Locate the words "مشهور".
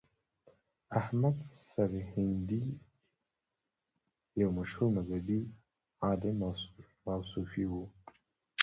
4.59-4.87